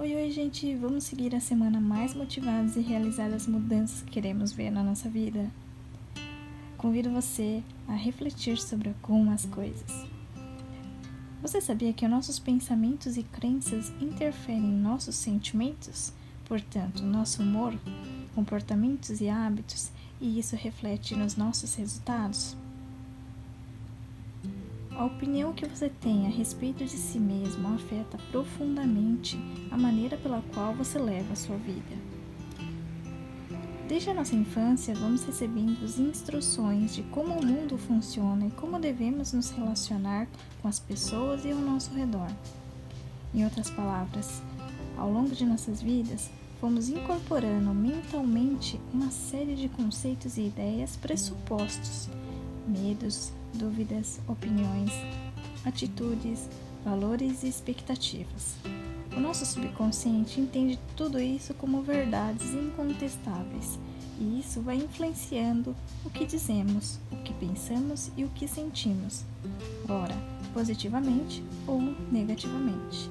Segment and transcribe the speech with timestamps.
[0.00, 0.74] Oi, oi, gente!
[0.76, 5.10] Vamos seguir a semana mais motivados e realizar as mudanças que queremos ver na nossa
[5.10, 5.50] vida?
[6.78, 10.06] Convido você a refletir sobre algumas coisas.
[11.42, 16.14] Você sabia que nossos pensamentos e crenças interferem em nossos sentimentos?
[16.46, 17.78] Portanto, nosso humor,
[18.34, 22.56] comportamentos e hábitos, e isso reflete nos nossos resultados?
[25.00, 29.38] A opinião que você tem a respeito de si mesmo afeta profundamente
[29.70, 31.96] a maneira pela qual você leva a sua vida.
[33.88, 39.32] Desde a nossa infância, vamos recebendo instruções de como o mundo funciona e como devemos
[39.32, 40.28] nos relacionar
[40.60, 42.30] com as pessoas e ao nosso redor.
[43.32, 44.42] Em outras palavras,
[44.98, 52.10] ao longo de nossas vidas, fomos incorporando mentalmente uma série de conceitos e ideias pressupostos,
[52.66, 54.92] medos, dúvidas, opiniões,
[55.64, 56.48] atitudes,
[56.84, 58.56] valores e expectativas.
[59.16, 63.78] O nosso subconsciente entende tudo isso como verdades incontestáveis,
[64.20, 69.24] e isso vai influenciando o que dizemos, o que pensamos e o que sentimos,
[69.88, 70.14] ora
[70.52, 73.10] positivamente ou negativamente.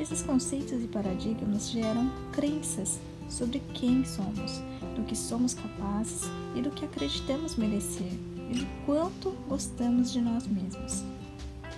[0.00, 4.62] Esses conceitos e paradigmas geram crenças sobre quem somos,
[4.96, 6.22] do que somos capazes
[6.54, 8.12] e do que acreditamos merecer
[8.52, 11.04] do quanto gostamos de nós mesmos.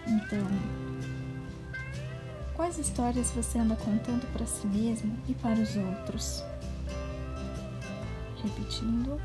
[0.06, 0.46] Então,
[2.54, 6.44] quais histórias você anda contando para si mesmo e para os outros?
[8.42, 9.20] Repetindo,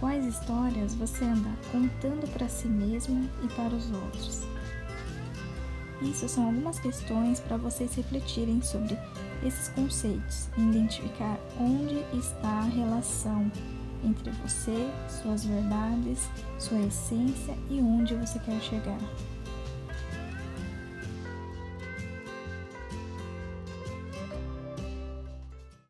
[0.00, 4.42] quais histórias você anda contando para si mesmo e para os outros?
[6.02, 8.98] Isso são algumas questões para vocês refletirem sobre
[9.42, 13.50] esses conceitos e identificar onde está a relação
[14.04, 18.98] entre você, suas verdades, sua essência e onde você quer chegar.